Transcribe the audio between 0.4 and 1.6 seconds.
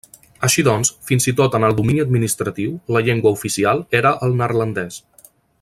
Així doncs, fins i tot